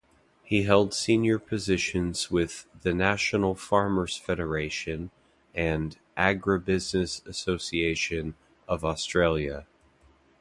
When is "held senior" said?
0.63-1.37